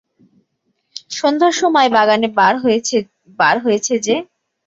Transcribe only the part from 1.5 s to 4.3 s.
সময় বাগানে বার হয়েছে যে!